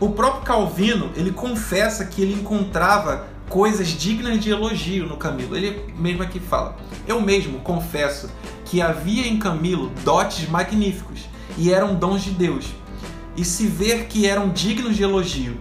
[0.00, 5.56] o próprio Calvino, ele confessa que ele encontrava coisas dignas de elogio no Camilo.
[5.56, 6.76] Ele mesmo aqui fala:
[7.06, 8.30] Eu mesmo confesso
[8.64, 11.28] que havia em Camilo dotes magníficos
[11.58, 12.72] e eram dons de Deus,
[13.36, 15.56] e se ver que eram dignos de elogio.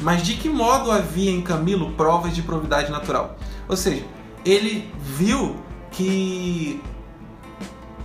[0.00, 3.36] Mas de que modo havia em Camilo provas de probidade natural?
[3.68, 4.04] Ou seja,
[4.44, 5.56] ele viu
[5.90, 6.80] que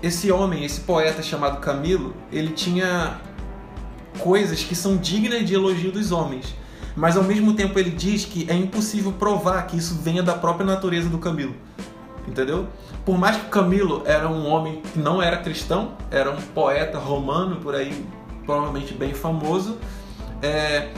[0.01, 3.19] esse homem, esse poeta chamado Camilo, ele tinha
[4.19, 6.55] coisas que são dignas de elogio dos homens
[6.95, 10.65] mas ao mesmo tempo ele diz que é impossível provar que isso venha da própria
[10.65, 11.55] natureza do Camilo.
[12.27, 12.67] Entendeu?
[13.05, 17.57] Por mais que Camilo era um homem que não era cristão, era um poeta romano
[17.57, 18.05] por aí,
[18.45, 19.77] provavelmente bem famoso,
[20.41, 20.89] é,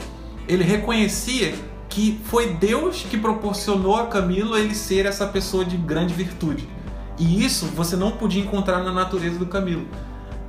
[0.46, 1.54] ele reconhecia
[1.88, 6.68] que foi Deus que proporcionou a Camilo ele ser essa pessoa de grande virtude.
[7.18, 9.86] E isso você não podia encontrar na natureza do Camilo.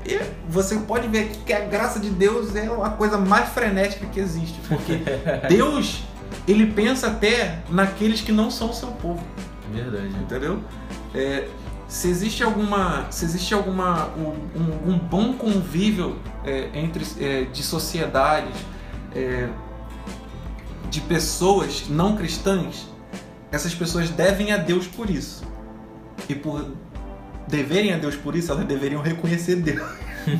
[0.05, 4.05] E você pode ver aqui que a graça de Deus é a coisa mais frenética
[4.05, 5.01] que existe, porque
[5.49, 6.03] Deus
[6.47, 9.23] ele pensa até naqueles que não são seu povo.
[9.71, 10.09] Verdade.
[10.21, 10.59] Entendeu?
[11.13, 11.47] É,
[11.89, 18.55] se existe alguma, se existe alguma um, um bom convívio é, entre é, de sociedades,
[19.15, 19.49] é,
[20.87, 22.87] de pessoas não cristãs,
[23.51, 25.43] essas pessoas devem a Deus por isso.
[26.29, 26.63] E por
[27.47, 29.89] deverem a Deus por isso, elas deveriam reconhecer Deus.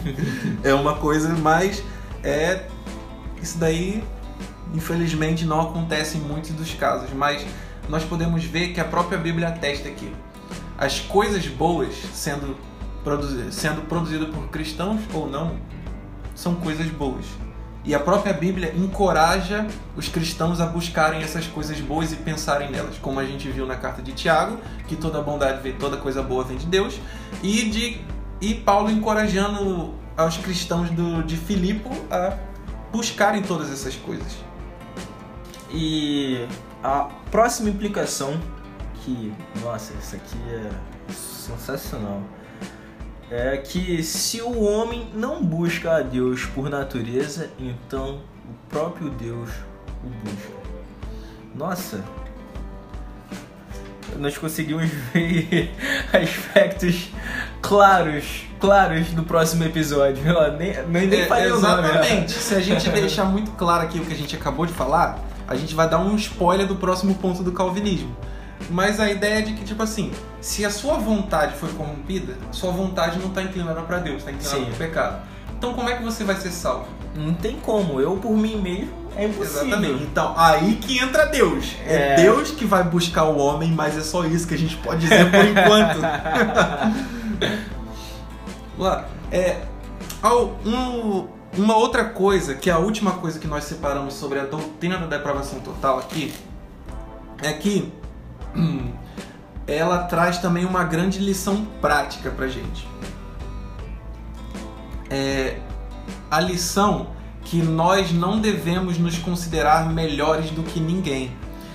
[0.64, 1.84] é uma coisa mais.
[2.24, 2.64] É,
[3.42, 4.04] isso daí,
[4.72, 7.44] infelizmente, não acontece em muitos dos casos, mas
[7.88, 10.14] nós podemos ver que a própria Bíblia atesta que
[10.80, 12.56] as coisas boas sendo,
[13.04, 15.58] produzidas, sendo produzidas por cristãos ou não,
[16.34, 17.26] são coisas boas.
[17.84, 22.98] E a própria Bíblia encoraja os cristãos a buscarem essas coisas boas e pensarem nelas,
[22.98, 26.46] como a gente viu na carta de Tiago, que toda bondade vem, toda coisa boa
[26.46, 26.98] vem de Deus,
[27.44, 28.02] e de
[28.40, 32.38] e Paulo encorajando aos cristãos do, de Filipo a
[32.90, 34.38] buscarem todas essas coisas.
[35.72, 36.48] E
[36.82, 38.40] a próxima implicação
[39.10, 42.22] que, nossa, isso aqui é sensacional
[43.32, 49.50] é que se o homem não busca a Deus por natureza, então o próprio Deus
[50.04, 50.60] o busca.
[51.54, 52.04] Nossa,
[54.18, 55.72] nós conseguimos ver
[56.12, 57.10] aspectos
[57.62, 60.28] claros, claros do próximo episódio.
[60.28, 62.32] Eu nem, nem, nem é, falei Exatamente.
[62.32, 65.56] Se a gente deixar muito claro aqui o que a gente acabou de falar, a
[65.56, 68.16] gente vai dar um spoiler do próximo ponto do calvinismo.
[68.70, 72.72] Mas a ideia é de que, tipo assim, se a sua vontade foi corrompida, sua
[72.72, 75.22] vontade não está inclinada para Deus, está inclinada para o pecado.
[75.58, 76.88] Então como é que você vai ser salvo?
[77.16, 78.00] Não tem como.
[78.00, 79.68] Eu por mim mesmo é impossível.
[79.68, 80.04] Exatamente.
[80.04, 81.76] Então aí que entra Deus.
[81.86, 84.78] É, é Deus que vai buscar o homem, mas é só isso que a gente
[84.78, 86.00] pode dizer por enquanto.
[88.80, 89.58] Lá, é,
[90.24, 91.28] um,
[91.58, 95.06] uma outra coisa, que é a última coisa que nós separamos sobre a doutrina da
[95.06, 96.34] depravação total aqui,
[97.42, 97.92] é que
[99.68, 102.88] ela traz também uma grande lição prática pra gente.
[105.10, 105.60] É,
[106.30, 107.08] a lição
[107.44, 111.32] que nós não devemos nos considerar melhores do que ninguém,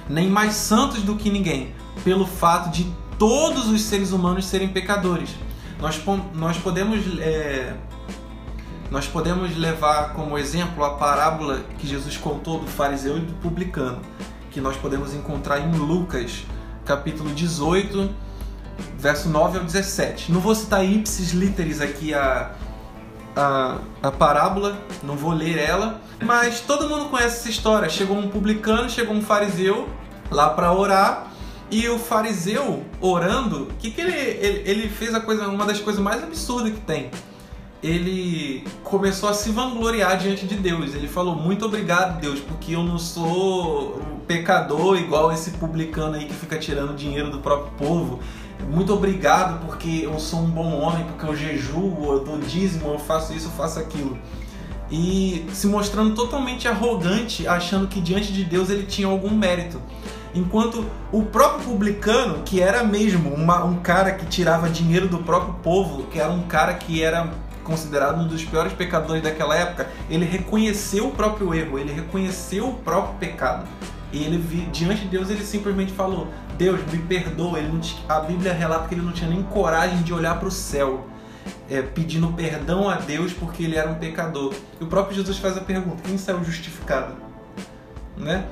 [0.08, 2.86] nem mais santos do que ninguém, pelo fato de
[3.18, 5.30] todos os seres humanos serem pecadores.
[5.80, 6.00] Nós,
[6.34, 7.74] nós podemos é,
[8.90, 14.00] nós podemos levar como exemplo a parábola que Jesus contou do fariseu e do publicano,
[14.50, 16.44] que nós podemos encontrar em Lucas,
[16.85, 18.11] capítulo 18,
[18.99, 20.30] verso 9 ao 17.
[20.32, 22.53] Não vou citar ipsis literis aqui a,
[23.37, 27.89] a, a parábola, não vou ler ela, mas todo mundo conhece essa história.
[27.89, 29.89] Chegou um publicano, chegou um fariseu
[30.30, 31.32] lá para orar,
[31.70, 36.01] e o fariseu orando, que, que ele, ele, ele fez a coisa, uma das coisas
[36.01, 37.11] mais absurdas que tem.
[37.85, 40.95] Ele começou a se vangloriar diante de Deus.
[40.95, 46.24] Ele falou: Muito obrigado, Deus, porque eu não sou um pecador igual esse publicano aí
[46.24, 48.20] que fica tirando dinheiro do próprio povo
[48.70, 52.99] muito obrigado porque eu sou um bom homem, porque eu jejuo, eu dou dízimo, eu
[52.99, 54.16] faço isso, eu faço aquilo.
[54.91, 59.80] E se mostrando totalmente arrogante, achando que diante de Deus ele tinha algum mérito.
[60.35, 65.55] Enquanto o próprio publicano, que era mesmo uma, um cara que tirava dinheiro do próprio
[65.62, 67.32] povo, que era um cara que era
[67.64, 72.74] considerado um dos piores pecadores daquela época, ele reconheceu o próprio erro, ele reconheceu o
[72.74, 73.66] próprio pecado.
[74.12, 74.38] E ele
[74.70, 77.58] diante de Deus ele simplesmente falou: Deus me perdoa.
[77.58, 81.04] Ele a Bíblia relata que ele não tinha nem coragem de olhar para o céu,
[81.68, 84.54] é, pedindo perdão a Deus porque ele era um pecador.
[84.80, 87.14] E o próprio Jesus faz a pergunta: quem saiu justificado?
[88.16, 88.46] Né?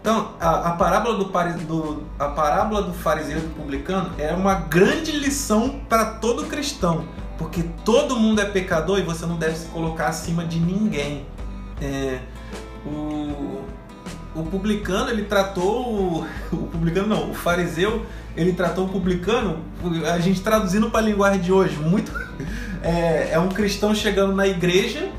[0.00, 4.54] Então, a, a, parábola do, do, a parábola do fariseu e do publicano é uma
[4.54, 7.04] grande lição para todo cristão,
[7.38, 11.24] porque todo mundo é pecador e você não deve se colocar acima de ninguém.
[11.80, 12.18] É,
[12.84, 13.62] o,
[14.34, 18.04] o publicano ele tratou o, o publicano não, o fariseu
[18.36, 19.58] ele tratou o publicano,
[20.12, 22.12] a gente traduzindo para a linguagem de hoje, muito
[22.82, 25.10] é, é um cristão chegando na igreja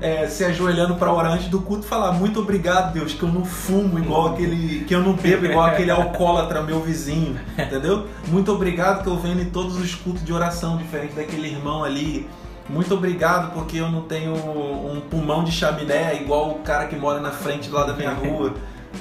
[0.00, 3.44] é, se ajoelhando para orar antes do culto falar muito obrigado Deus que eu não
[3.44, 9.02] fumo igual aquele que eu não bebo igual aquele alcoólatra meu vizinho entendeu muito obrigado
[9.02, 12.28] que eu venho em todos os cultos de oração diferente daquele irmão ali
[12.68, 17.18] muito obrigado porque eu não tenho um pulmão de chaminé igual o cara que mora
[17.18, 18.54] na frente lá da minha rua.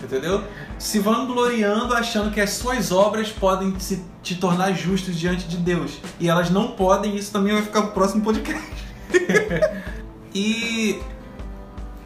[0.04, 0.44] Entendeu?
[0.78, 6.00] Se vangloriando achando que as suas obras podem se, te tornar justos diante de Deus.
[6.20, 8.64] E elas não podem, isso também vai ficar pro próximo podcast.
[10.38, 11.02] e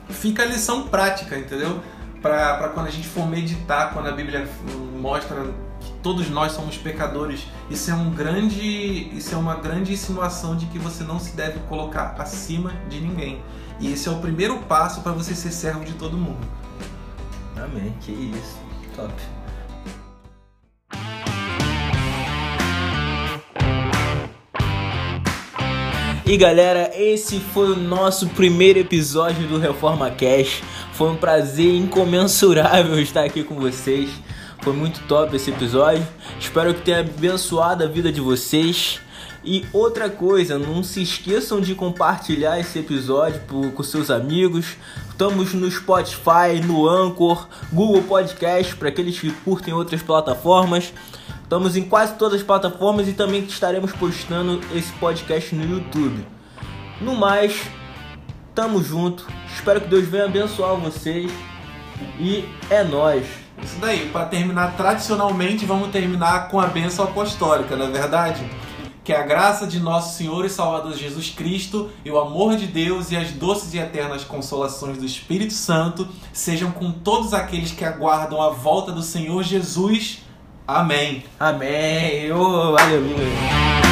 [0.09, 1.81] fica a lição prática, entendeu?
[2.21, 4.47] Para quando a gente for meditar, quando a Bíblia
[4.99, 5.51] mostra
[6.01, 7.47] todos nós somos pecadores.
[7.69, 11.59] Isso é um grande, isso é uma grande insinuação de que você não se deve
[11.61, 13.41] colocar acima de ninguém.
[13.79, 16.45] E esse é o primeiro passo para você ser servo de todo mundo.
[17.55, 17.93] Amém.
[18.01, 18.59] Que isso.
[18.95, 19.13] Top.
[26.31, 30.63] E galera, esse foi o nosso primeiro episódio do Reforma Cash.
[30.93, 34.09] Foi um prazer incomensurável estar aqui com vocês.
[34.61, 36.07] Foi muito top esse episódio.
[36.39, 39.01] Espero que tenha abençoado a vida de vocês.
[39.43, 43.41] E outra coisa, não se esqueçam de compartilhar esse episódio
[43.75, 44.77] com seus amigos.
[45.09, 50.93] Estamos no Spotify, no Anchor, Google Podcast, para aqueles que curtem outras plataformas.
[51.51, 56.25] Estamos em quase todas as plataformas e também estaremos postando esse podcast no YouTube.
[57.01, 57.63] No mais,
[58.55, 59.27] tamo junto.
[59.53, 61.29] Espero que Deus venha abençoar vocês.
[62.17, 63.27] E é nós.
[63.61, 68.49] Isso daí, para terminar tradicionalmente, vamos terminar com a bênção apostólica, não é verdade?
[69.03, 73.11] Que a graça de nosso Senhor e Salvador Jesus Cristo e o amor de Deus
[73.11, 78.41] e as doces e eternas consolações do Espírito Santo sejam com todos aqueles que aguardam
[78.41, 80.30] a volta do Senhor Jesus.
[80.73, 81.21] Amém.
[81.37, 82.31] Amém.
[82.31, 83.90] Oh, aleluia.